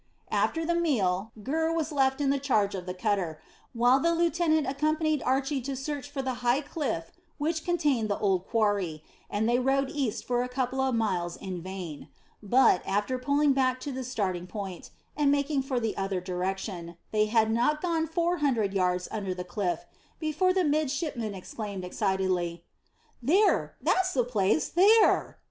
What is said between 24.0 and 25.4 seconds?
the place: there!"